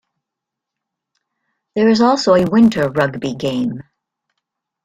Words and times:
There 1.75 1.87
is 1.87 2.01
also 2.01 2.33
a 2.33 2.49
winter 2.49 2.89
rugby 2.89 3.35
game. 3.35 3.83